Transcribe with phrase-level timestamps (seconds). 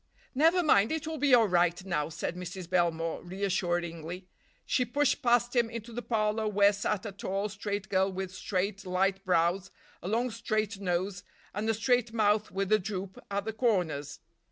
[0.33, 2.67] "Never mind, it will be all right now," said Mrs.
[2.67, 4.25] Belmore reassuringly.
[4.65, 8.83] She pushed past him into the parlor where sat a tall, straight girl with straight,
[8.83, 9.69] light brows,
[10.01, 14.21] a long straight nose, and a straight mouth with a droop at the corners.